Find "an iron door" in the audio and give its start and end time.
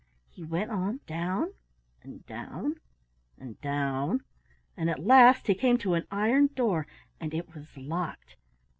5.93-6.87